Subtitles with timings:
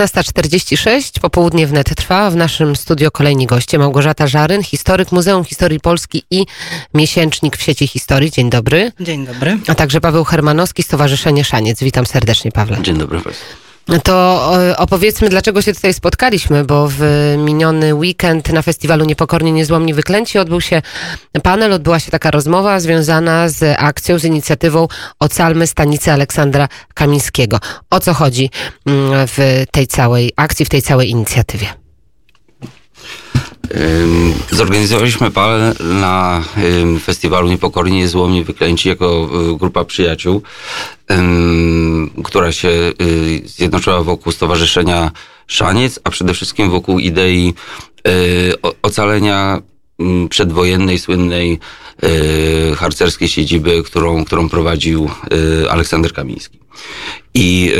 [0.00, 2.30] 16.46, popołudnie wnet trwa.
[2.30, 3.78] W naszym studio kolejni goście.
[3.78, 6.46] Małgorzata Żaryn, historyk Muzeum Historii Polski i
[6.94, 8.30] miesięcznik w sieci historii.
[8.30, 8.92] Dzień dobry.
[9.00, 9.58] Dzień dobry.
[9.66, 11.82] A także Paweł Hermanowski, Stowarzyszenie Szaniec.
[11.82, 12.82] Witam serdecznie, Pawle.
[12.82, 13.20] Dzień dobry.
[13.98, 17.02] To e, opowiedzmy, dlaczego się tutaj spotkaliśmy, bo w
[17.38, 20.82] miniony weekend na festiwalu Niepokorni Niezłomni Wyklęci odbył się
[21.42, 27.58] panel, odbyła się taka rozmowa związana z akcją, z inicjatywą Ocalmy Stanicę Aleksandra Kamińskiego.
[27.90, 28.50] O co chodzi
[28.86, 31.66] mm, w tej całej akcji, w tej całej inicjatywie?
[34.50, 36.44] Zorganizowaliśmy panel na
[37.02, 40.42] festiwalu Niepokorni Niezłomni Wyklęci jako y, grupa przyjaciół,
[42.24, 42.92] która się y,
[43.44, 45.10] zjednoczyła wokół Stowarzyszenia
[45.46, 47.54] Szaniec, a przede wszystkim wokół idei
[48.08, 48.52] y,
[48.82, 49.62] ocalenia
[50.30, 51.58] przedwojennej, słynnej
[52.04, 55.10] y, harcerskiej siedziby, którą, którą prowadził
[55.70, 56.60] Aleksander Kamiński.
[57.34, 57.72] I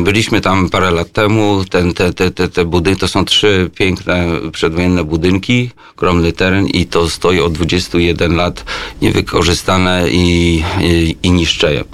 [0.00, 1.64] y, byliśmy tam parę lat temu.
[1.70, 6.86] Ten, te, te, te, te budynki to są trzy piękne przedwojenne budynki, ogromny teren i
[6.86, 8.64] to stoi od 21 lat
[9.02, 11.84] niewykorzystane i, i, i niszczeje.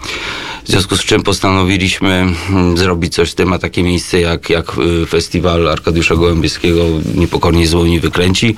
[0.69, 4.79] W związku z czym postanowiliśmy mm, zrobić coś z tym, a takie miejsce jak, jak
[5.03, 8.55] y, festiwal Arkadiusza Gołębieskiego Niepokornie Złoni Wyklęci,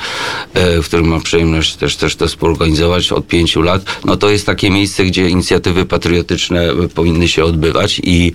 [0.54, 3.82] e, w którym mam przyjemność też, też to współorganizować od pięciu lat.
[4.04, 8.32] No to jest takie miejsce, gdzie inicjatywy patriotyczne powinny się odbywać i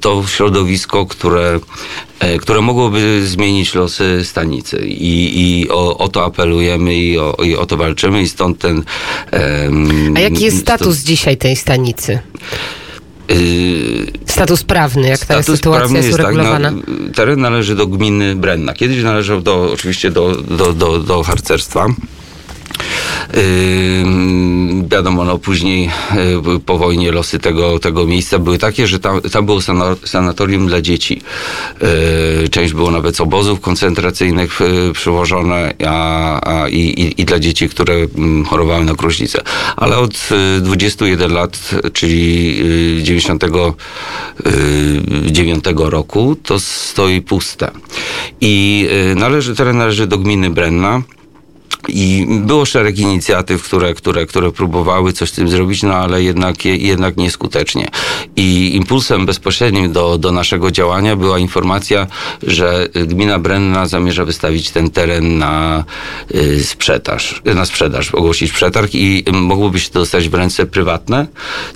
[0.00, 1.60] to środowisko, które,
[2.20, 7.56] e, które mogłoby zmienić losy stanicy i, i o, o to apelujemy i o, i
[7.56, 8.82] o to walczymy i stąd ten...
[9.30, 12.18] em, A jaki jest status dzisiaj tej stanicy?
[13.30, 16.70] y, Status prawny, jak ta Status sytuacja prawny jest tak, uregulowana?
[16.70, 16.82] no,
[17.14, 18.74] teren należy do gminy Brenna.
[18.74, 21.86] Kiedyś należał do, oczywiście do, do, do, do harcerstwa.
[23.34, 23.42] Yy,
[24.88, 25.90] wiadomo, no później
[26.44, 30.66] yy, po wojnie losy tego, tego miejsca były takie, że tam, tam było sana- sanatorium
[30.66, 31.20] dla dzieci.
[32.40, 37.38] Yy, część było nawet z obozów koncentracyjnych yy, przywożone a, a, i, i, i dla
[37.38, 39.42] dzieci, które mm, chorowały na gruźlicę.
[39.76, 42.56] Ale od yy, 21 lat, czyli
[42.96, 47.70] yy, 99 roku, to stoi puste.
[48.40, 51.02] I należy, teren należy do gminy Brenna.
[51.88, 56.64] I było szereg inicjatyw, które, które, które próbowały coś z tym zrobić, no ale jednak,
[56.64, 57.88] jednak nieskutecznie.
[58.36, 62.06] I impulsem bezpośrednim do, do naszego działania była informacja,
[62.42, 65.84] że gmina Brenna zamierza wystawić ten teren na
[66.34, 71.26] y, sprzedaż, na sprzedaż, ogłosić przetarg i mogłoby się to dostać w ręce prywatne,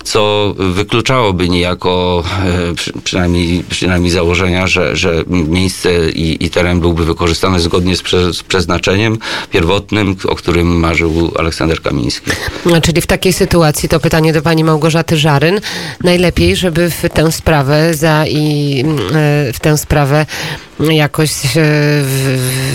[0.03, 7.05] co wykluczałoby niejako e, przy, przynajmniej, przynajmniej założenia, że, że miejsce i, i teren byłby
[7.05, 9.17] wykorzystany zgodnie z, prze, z przeznaczeniem
[9.51, 9.86] pierwotnym,
[10.27, 12.31] o którym marzył Aleksander Kamiński.
[12.65, 15.59] No, Czyli w takiej sytuacji to pytanie do pani Małgorzaty Żaryn.
[16.03, 20.25] Najlepiej, żeby w tę sprawę za i mm, e, w tę sprawę
[20.79, 21.61] jakoś e,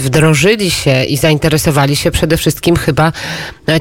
[0.03, 3.13] wdrożyli się i zainteresowali się przede wszystkim chyba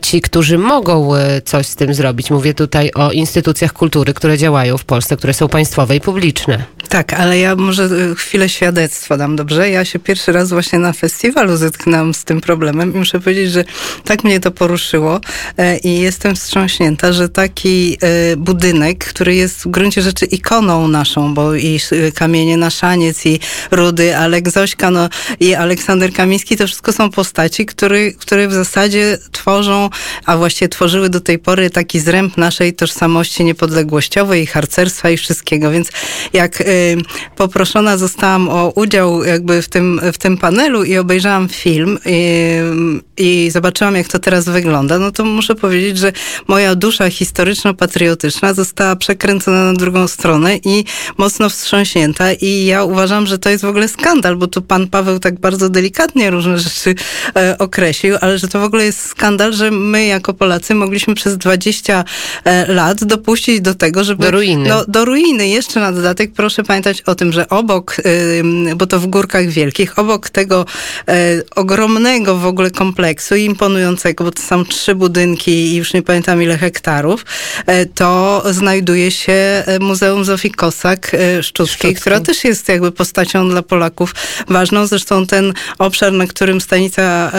[0.01, 2.31] ci, którzy mogą e, coś z tym zrobić.
[2.31, 6.63] Mówię tutaj o instytucjach kultury, które działają w Polsce, które są państwowe i publiczne.
[6.91, 9.69] Tak, ale ja może y, chwilę świadectwa dam, dobrze?
[9.69, 13.63] Ja się pierwszy raz właśnie na festiwalu zetknęłam z tym problemem i muszę powiedzieć, że
[14.05, 15.19] tak mnie to poruszyło
[15.57, 21.33] e, i jestem wstrząśnięta, że taki e, budynek, który jest w gruncie rzeczy ikoną naszą,
[21.33, 21.79] bo i
[22.15, 23.39] kamienie na szaniec, i
[23.71, 25.09] Rudy, Alek Zośka, no
[25.39, 29.89] i Aleksander Kamiński, to wszystko są postaci, które, które w zasadzie tworzą,
[30.25, 35.71] a właściwie tworzyły do tej pory taki zręb naszej tożsamości niepodległościowej, i harcerstwa i wszystkiego,
[35.71, 35.89] więc
[36.33, 36.63] jak
[37.35, 42.11] poproszona zostałam o udział jakby w tym, w tym panelu i obejrzałam film y,
[43.17, 46.13] i zobaczyłam, jak to teraz wygląda, no to muszę powiedzieć, że
[46.47, 50.85] moja dusza historyczno-patriotyczna została przekręcona na drugą stronę i
[51.17, 55.19] mocno wstrząśnięta i ja uważam, że to jest w ogóle skandal, bo tu pan Paweł
[55.19, 56.95] tak bardzo delikatnie różne rzeczy
[57.35, 61.37] e, określił, ale że to w ogóle jest skandal, że my jako Polacy mogliśmy przez
[61.37, 62.03] 20
[62.43, 64.23] e, lat dopuścić do tego, żeby...
[64.23, 64.69] Do ruiny.
[64.69, 65.47] No, do ruiny.
[65.47, 67.97] Jeszcze na dodatek proszę pamiętać o tym, że obok,
[68.75, 70.65] bo to w Górkach Wielkich, obok tego
[71.07, 76.43] e, ogromnego w ogóle kompleksu, imponującego, bo to są trzy budynki i już nie pamiętam
[76.43, 77.25] ile hektarów,
[77.65, 81.95] e, to znajduje się e, Muzeum Zofii Kosak e, Szczuckiej, Szczuckiej.
[81.95, 84.15] która też jest jakby postacią dla Polaków
[84.49, 84.87] ważną.
[84.87, 87.31] Zresztą ten obszar, na którym stanica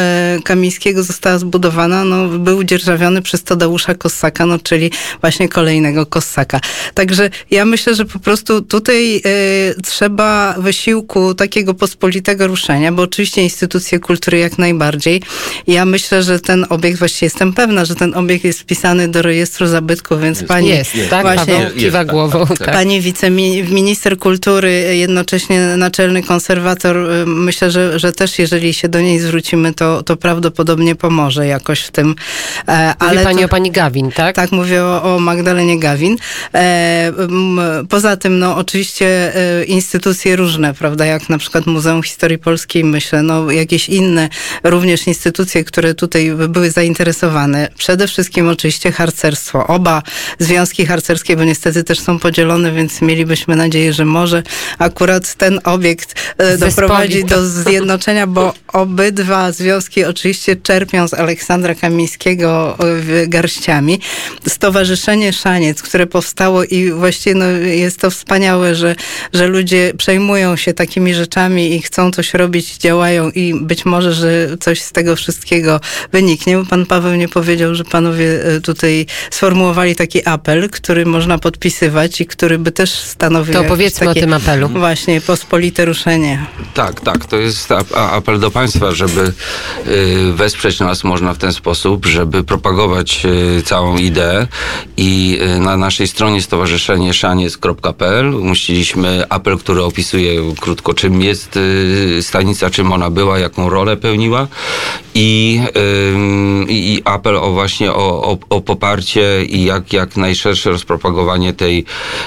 [0.45, 4.91] Kamińskiego została zbudowana, no, był dzierżawiony przez Tadeusza Kossaka, no, czyli
[5.21, 6.61] właśnie kolejnego Kossaka.
[6.95, 13.43] Także ja myślę, że po prostu tutaj y, trzeba wysiłku takiego pospolitego ruszenia, bo oczywiście
[13.43, 15.23] instytucje kultury jak najbardziej.
[15.67, 19.67] Ja myślę, że ten obiekt, właściwie jestem pewna, że ten obiekt jest wpisany do rejestru
[19.67, 20.49] zabytków, więc Jest.
[20.49, 21.23] pani, Jest, Jest, tak?
[21.23, 22.39] właśnie- jest, kiwa tak, głową.
[22.47, 22.67] tak, tak.
[22.67, 22.75] tak.
[22.75, 29.19] pani wiceminister kultury, jednocześnie naczelny konserwator, y, myślę, że, że też jeżeli się do niej
[29.21, 32.15] zwrócimy, to, to prawdopodobnie pomoże jakoś w tym.
[32.69, 34.37] E, Mówi ale pani to, o pani Gawin, tak?
[34.37, 36.17] tak, mówię o, o Magdalenie Gawin.
[36.55, 39.12] E, m, poza tym, no oczywiście
[39.67, 44.29] instytucje różne, prawda, jak na przykład Muzeum Historii Polskiej, myślę, no jakieś inne
[44.65, 47.69] również instytucje, które tutaj były zainteresowane.
[47.79, 49.67] Przede wszystkim oczywiście harcerstwo.
[49.67, 50.03] Oba
[50.39, 54.43] związki harcerskie, bo niestety też są podzielone, więc mielibyśmy nadzieję, że może
[54.79, 62.79] akurat ten obiekt e, doprowadzi do zjednoczenia, bo obydwa związki oczywiście czerpią z Aleksandra Kamińskiego
[63.23, 64.01] e, garściami.
[64.49, 68.92] Stowarzyszenie Szaniec, które powstało i właściwie no, jest to wspaniałe, że,
[69.33, 74.49] że ludzie przejmują się takimi rzeczami i chcą coś robić, działają i być może, że
[74.61, 75.81] coś z tego wszystkiego
[76.13, 76.57] wyniknie.
[76.57, 82.21] Bo Pan Paweł nie powiedział, że panowie e, tutaj sformułowali taki apel, który można podpisywać
[82.21, 84.69] i który by też stanowił To jakieś opowiedzmy o takie tym apelu.
[84.69, 86.47] Właśnie, pospolite ruszenie.
[86.75, 87.27] Tak, tak.
[87.27, 89.33] To jest apel do Państwa, żeby
[89.87, 93.23] y, wesprzeć nas można w ten sposób, żeby propagować
[93.59, 94.47] y, całą ideę.
[94.97, 98.82] I y, na naszej stronie stowarzyszenie szaniec.pl umieściliśmy
[99.29, 104.49] apel, który opisuje krótko, czym jest y, stanica, czym ona była, jaką rolę pełniła.
[105.15, 105.61] I,
[106.69, 111.85] i, apel o właśnie o, o, o poparcie i jak, jak najszersze rozpropagowanie tej,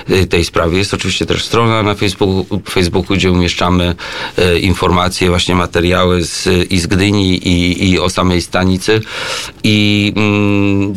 [0.09, 0.77] y, tej sprawy.
[0.77, 3.95] Jest oczywiście też strona na Facebooku, Facebooku gdzie umieszczamy
[4.37, 9.01] e, informacje, właśnie materiały z, i z Gdyni i, i o samej stanicy.
[9.63, 10.13] I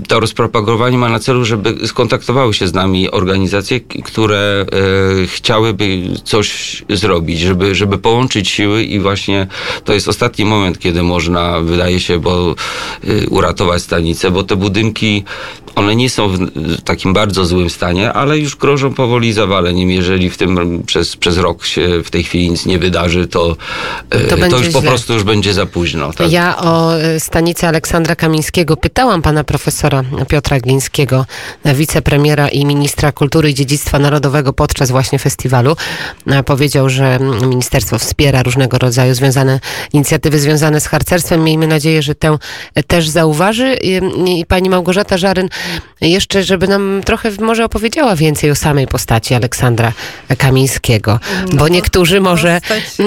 [0.09, 4.67] to rozpropagowanie ma na celu, żeby skontaktowały się z nami organizacje, które
[5.23, 9.47] e, chciałyby coś zrobić, żeby, żeby połączyć siły i właśnie
[9.85, 12.55] to jest ostatni moment, kiedy można, wydaje się, bo
[13.05, 15.25] y, uratować stanicę, bo te budynki,
[15.75, 16.39] one nie są w,
[16.85, 19.91] takim bardzo złym stanie, ale już grożą powoli zawaleniem.
[19.91, 23.57] Jeżeli w tym przez, przez rok się w tej chwili nic nie wydarzy, to,
[24.15, 24.89] y, To to, już po źle.
[24.89, 26.13] prostu już będzie za późno.
[26.13, 26.33] Tak?
[26.33, 31.27] Ja o e, stanicy Aleksandra Kamińskiego pytałam pana profesora Piotra Glińskiego,
[31.65, 35.38] wicepremiera i ministra kultury i dziedzictwa narodowego podczas właśnie festiwalu.
[36.27, 39.61] E, Powiedział, że ministerstwo wspiera różnego rodzaju związane
[39.93, 41.45] inicjatywy związane z harcerstwem.
[41.45, 42.39] Miejmy nadzieję, że tę
[42.87, 43.77] też zauważy.
[43.83, 44.01] I,
[44.41, 45.49] i pani Małgorzata Żaryn
[46.01, 49.93] jeszcze, żeby nam trochę może opowiedziała więcej o samej postaci Aleksandra
[50.39, 51.21] Kamińskiego,
[51.53, 52.61] bo niektórzy może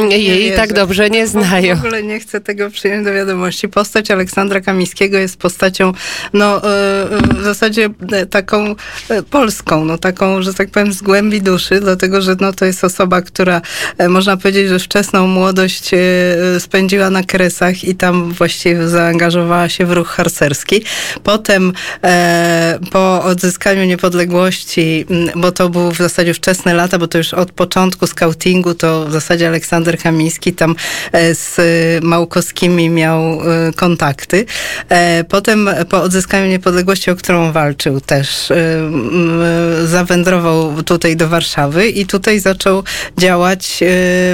[0.09, 0.55] jej wierzę.
[0.55, 1.75] tak dobrze nie znają.
[1.75, 3.69] W ogóle nie chcę tego przyjąć do wiadomości.
[3.69, 5.93] Postać Aleksandra Kamińskiego jest postacią,
[6.33, 7.89] no e, e, w zasadzie
[8.29, 8.75] taką
[9.29, 13.21] polską, no taką, że tak powiem, z głębi duszy, dlatego, że no to jest osoba,
[13.21, 13.61] która
[13.97, 15.97] e, można powiedzieć, że wczesną młodość e,
[16.59, 20.83] spędziła na Kresach i tam właściwie zaangażowała się w ruch harcerski.
[21.23, 21.73] Potem
[22.03, 27.51] e, po odzyskaniu niepodległości, bo to były w zasadzie wczesne lata, bo to już od
[27.51, 30.75] początku skautingu to w zasadzie Aleksander Kamiński tam
[31.33, 31.57] z
[32.03, 33.41] Małkowskimi miał
[33.75, 34.45] kontakty.
[35.29, 38.49] Potem po odzyskaniu niepodległości, o którą walczył też,
[39.85, 42.83] zawędrował tutaj do Warszawy i tutaj zaczął
[43.17, 43.85] działać e,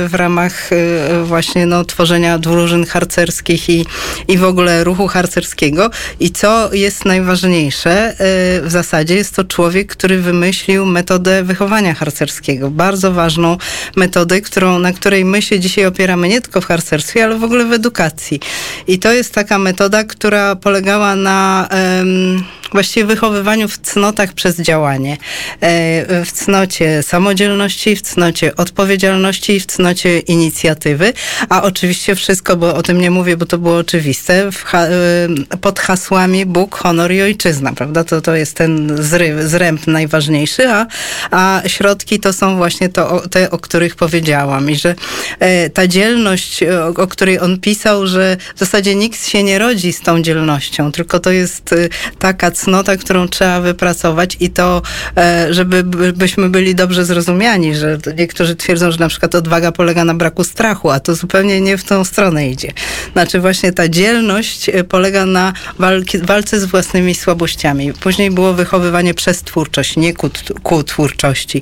[0.07, 3.85] w ramach e, właśnie no, tworzenia drużyn harcerskich i,
[4.27, 5.89] i w ogóle ruchu harcerskiego.
[6.19, 8.15] I co jest najważniejsze, e,
[8.61, 12.71] w zasadzie jest to człowiek, który wymyślił metodę wychowania harcerskiego.
[12.71, 13.57] Bardzo ważną
[13.95, 17.65] metodę, którą, na której my się dzisiaj opieramy nie tylko w harcerstwie, ale w ogóle
[17.65, 18.39] w edukacji.
[18.87, 25.17] I to jest taka metoda, która polegała na em, właściwie wychowywaniu w cnotach przez działanie.
[25.61, 31.13] E, w cnocie samodzielności, w cnocie odpowiedzialności w cnocie inicjatywy.
[31.49, 36.45] A oczywiście wszystko, bo o tym nie mówię, bo to było oczywiste, e, pod hasłami
[36.45, 38.03] Bóg, honor i ojczyzna, prawda?
[38.03, 40.85] To, to jest ten zry, zręb najważniejszy, a,
[41.31, 44.69] a środki to są właśnie to, te, o których powiedziałam.
[44.69, 44.95] I że
[45.39, 49.93] e, ta dzielność, o, o której on pisał, że w zasadzie nikt się nie rodzi
[49.93, 51.75] z tą dzielnością, tylko to jest
[52.19, 54.81] taka cnota, którą trzeba wypracować i to,
[55.17, 60.05] e, żeby by- byśmy byli dobrze zrozumiani, że niektórzy twierdzą, że na przykład odwaga polega
[60.05, 62.71] na braku strachu, a to zupełnie nie w tą stronę idzie.
[63.13, 67.93] Znaczy właśnie ta dzielność e, polega na walki, walce z własnymi słabościami.
[67.93, 70.29] Później było wychowywanie przez twórczość, nie ku,
[70.63, 71.61] ku twórczości.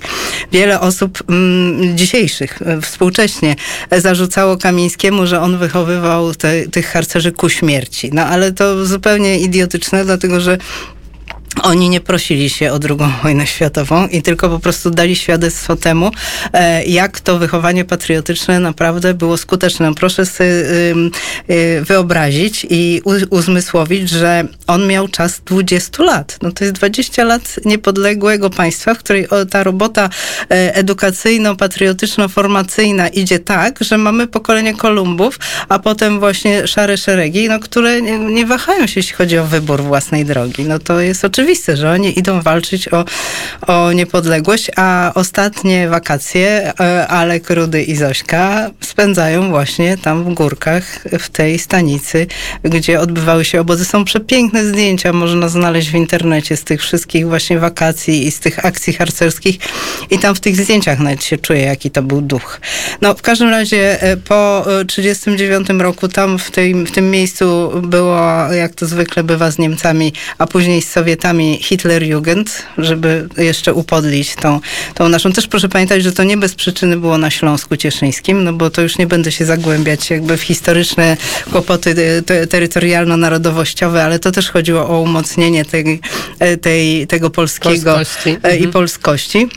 [0.52, 3.56] Wiele osób mm, dzisiejszych, e, współcześnie
[3.92, 8.10] zarzucało Kamińskiemu, że on wychowywał te, tych harcerzy ku śmierci.
[8.14, 10.58] No ale to zupełnie idiotyczne, dlatego że
[11.64, 16.12] oni nie prosili się o drugą wojnę światową i tylko po prostu dali świadectwo temu,
[16.54, 19.94] e, jak to wychowanie patriotyczne naprawdę było skuteczne.
[19.94, 20.96] Proszę sobie y,
[21.82, 26.38] wyobrazić i uzmysłowić, że on miał czas 20 lat.
[26.42, 30.10] No to jest 20 lat niepodległego państwa, w której ta robota
[30.52, 38.02] e, edukacyjno-patriotyczno-formacyjna idzie tak, że mamy pokolenie Kolumbów, a potem właśnie szare szeregi, no, które
[38.02, 40.64] nie, wahają się, jeśli chodzi o wybór własnej drogi.
[40.64, 43.06] No to jest oczywiste oczywiste, że oni idą walczyć o,
[43.68, 50.84] o niepodległość, a ostatnie wakacje e, Alek, Rudy i Zośka spędzają właśnie tam w górkach,
[51.20, 52.28] w tej stanicy,
[52.64, 53.86] gdzie odbywały się obozy.
[53.86, 58.66] Są przepiękne zdjęcia, można znaleźć w internecie z tych wszystkich właśnie wakacji i z tych
[58.66, 59.58] akcji harcerskich
[60.10, 62.60] i tam w tych zdjęciach nawet się czuje, jaki to był duch.
[63.02, 67.72] No w każdym razie e, po 1939 e, roku tam w, tej, w tym miejscu
[67.84, 68.20] było,
[68.54, 74.36] jak to zwykle bywa z Niemcami, a później z Sowietami, Hitler Hitlerjugend, żeby jeszcze upodlić
[74.36, 74.60] tą,
[74.94, 75.32] tą naszą.
[75.32, 78.82] Też proszę pamiętać, że to nie bez przyczyny było na Śląsku Cieszyńskim, no bo to
[78.82, 81.18] już nie będę się zagłębiać jakby w historyczne
[81.52, 86.00] kłopoty e, te, terytorialno-narodowościowe, ale to też chodziło o umocnienie tej,
[86.40, 88.30] e, tej, tego polskiego polskości.
[88.30, 88.72] i mhm.
[88.72, 89.48] polskości.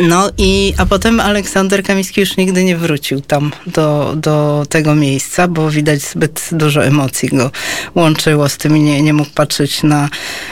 [0.00, 5.48] No i, a potem Aleksander Kamiński już nigdy nie wrócił tam do, do tego miejsca,
[5.48, 7.50] bo widać zbyt dużo emocji go
[7.94, 10.08] łączyło z tym i nie, nie mógł patrzeć na,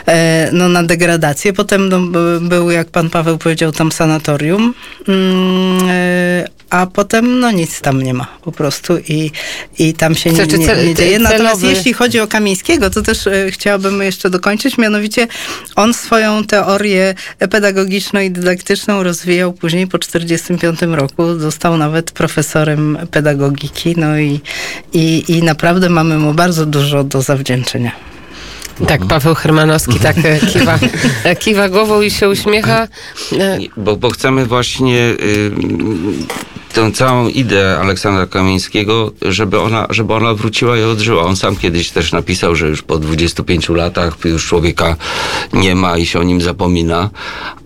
[0.06, 1.52] e, no, na degradację.
[1.52, 2.00] Potem no,
[2.40, 4.74] był, jak pan Paweł powiedział, tam sanatorium,
[5.08, 9.30] mm, e, a potem no nic tam nie ma po prostu i,
[9.78, 11.18] i tam się nie, nie, nie dzieje.
[11.18, 15.28] Natomiast jeśli chodzi o Kamińskiego, to też e, chciałabym jeszcze dokończyć, mianowicie
[15.76, 17.14] on swoją teorię
[17.50, 21.38] pedagogiczną i dydaktyczną rozwijał później po 1945 roku.
[21.38, 24.40] Został nawet profesorem pedagogiki, no i,
[24.92, 27.92] i, i naprawdę mamy mu bardzo dużo do zawdzięczenia.
[28.88, 30.78] Tak, Paweł Hermanowski tak e, kiwa,
[31.24, 32.88] e, kiwa głową i się uśmiecha.
[33.76, 35.50] Bo, bo chcemy właśnie y,
[36.74, 41.22] tę całą ideę Aleksandra Kamińskiego, żeby ona, żeby ona wróciła i odżyła.
[41.22, 44.96] On sam kiedyś też napisał, że już po 25 latach już człowieka
[45.52, 47.10] nie ma i się o nim zapomina,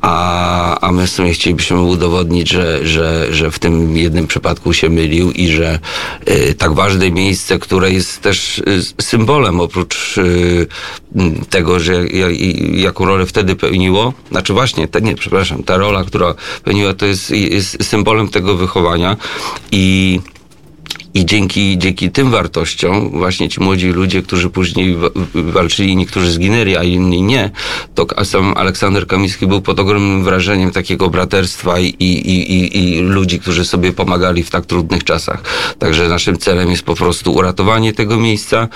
[0.01, 4.91] a, a my w sumie chcielibyśmy udowodnić, że, że, że w tym jednym przypadku się
[4.91, 5.79] mylił i że
[6.29, 8.63] y, tak ważne miejsce, które jest też y,
[9.01, 10.67] symbolem oprócz y,
[11.51, 12.07] tego, że
[12.73, 16.35] jaką rolę wtedy pełniło, znaczy właśnie, te, nie, przepraszam, ta rola, która
[16.65, 18.98] pełniła, to jest, jest symbolem tego wychowania
[19.71, 20.21] i
[21.15, 24.97] i dzięki, dzięki tym wartościom właśnie ci młodzi ludzie, którzy później
[25.35, 27.51] walczyli, niektórzy zginęli, a inni nie,
[27.95, 33.41] to sam Aleksander Kamiński był pod ogromnym wrażeniem takiego braterstwa i, i, i, i ludzi,
[33.41, 35.43] którzy sobie pomagali w tak trudnych czasach.
[35.79, 38.69] Także naszym celem jest po prostu uratowanie tego miejsca,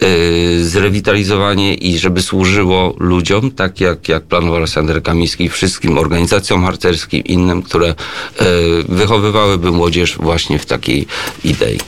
[0.00, 7.24] yy, zrewitalizowanie i żeby służyło ludziom, tak jak, jak planował Aleksander Kamiński, wszystkim organizacjom harcerskim,
[7.24, 8.46] innym, które yy,
[8.88, 11.06] wychowywałyby młodzież właśnie w takiej
[11.44, 11.79] idei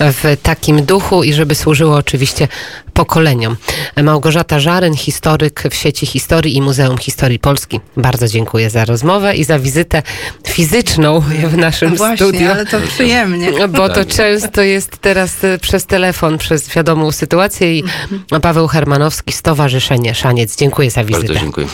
[0.00, 2.48] w takim duchu i żeby służyło oczywiście
[2.94, 3.56] pokoleniom.
[4.02, 7.80] Małgorzata Żaryn, historyk w sieci Historii i Muzeum Historii Polski.
[7.96, 10.02] Bardzo dziękuję za rozmowę i za wizytę
[10.48, 12.50] fizyczną w naszym no właśnie, studiu.
[12.50, 13.68] ale to przyjemnie.
[13.68, 18.40] Bo to często jest teraz e, przez telefon, przez wiadomą sytuację i mhm.
[18.42, 20.56] Paweł Hermanowski, Stowarzyszenie Szaniec.
[20.56, 21.26] Dziękuję za wizytę.
[21.26, 21.66] Bardzo dziękuję.